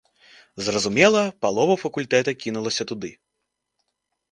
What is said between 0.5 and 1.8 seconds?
Зразумела, палова